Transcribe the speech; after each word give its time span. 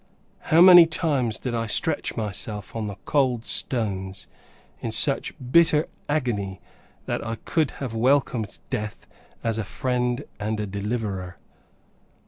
How 0.49 0.61
many 0.61 0.87
times 0.87 1.37
did 1.37 1.53
I 1.53 1.67
stretch 1.67 2.17
myself 2.17 2.75
on 2.75 2.87
the 2.87 2.95
cold 3.05 3.45
stones, 3.45 4.25
in 4.79 4.91
such 4.91 5.31
bitter 5.51 5.87
agony, 6.09 6.59
that 7.05 7.23
I 7.23 7.35
could 7.45 7.69
have 7.77 7.93
welcomed 7.93 8.57
death 8.71 9.05
as 9.43 9.59
a 9.59 9.63
friend 9.63 10.23
and 10.39 10.57
deliverer! 10.71 11.37